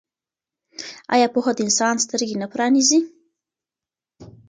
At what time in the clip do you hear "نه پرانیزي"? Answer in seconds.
2.41-2.99